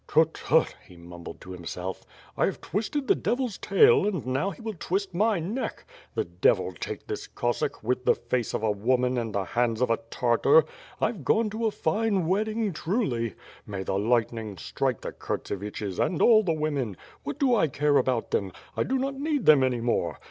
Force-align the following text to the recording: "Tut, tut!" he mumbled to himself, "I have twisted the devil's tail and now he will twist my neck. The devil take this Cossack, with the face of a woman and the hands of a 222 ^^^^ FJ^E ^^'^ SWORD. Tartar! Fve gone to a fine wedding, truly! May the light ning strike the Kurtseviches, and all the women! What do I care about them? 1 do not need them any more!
"Tut, 0.07 0.33
tut!" 0.33 0.75
he 0.87 0.97
mumbled 0.97 1.39
to 1.41 1.51
himself, 1.51 2.07
"I 2.35 2.45
have 2.45 2.59
twisted 2.59 3.07
the 3.07 3.13
devil's 3.13 3.59
tail 3.59 4.07
and 4.07 4.25
now 4.25 4.49
he 4.49 4.59
will 4.59 4.73
twist 4.73 5.13
my 5.13 5.37
neck. 5.37 5.85
The 6.15 6.23
devil 6.23 6.71
take 6.71 7.05
this 7.05 7.27
Cossack, 7.27 7.83
with 7.83 8.03
the 8.03 8.15
face 8.15 8.55
of 8.55 8.63
a 8.63 8.71
woman 8.71 9.15
and 9.19 9.31
the 9.31 9.43
hands 9.43 9.79
of 9.79 9.91
a 9.91 9.97
222 10.09 10.21
^^^^ 10.29 10.31
FJ^E 10.31 10.63
^^'^ 10.63 10.63
SWORD. 10.63 10.63
Tartar! 11.01 11.13
Fve 11.19 11.23
gone 11.23 11.49
to 11.51 11.65
a 11.67 11.69
fine 11.69 12.25
wedding, 12.25 12.73
truly! 12.73 13.35
May 13.67 13.83
the 13.83 13.99
light 13.99 14.33
ning 14.33 14.57
strike 14.57 15.01
the 15.01 15.11
Kurtseviches, 15.11 15.99
and 16.03 16.19
all 16.19 16.41
the 16.41 16.51
women! 16.51 16.97
What 17.21 17.37
do 17.37 17.53
I 17.55 17.67
care 17.67 17.97
about 17.97 18.31
them? 18.31 18.53
1 18.73 18.87
do 18.87 18.97
not 18.97 19.13
need 19.13 19.45
them 19.45 19.61
any 19.63 19.81
more! 19.81 20.17